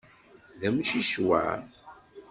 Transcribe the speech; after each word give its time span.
D 0.59 0.61
amcic 0.67 1.11
wa? 1.27 1.41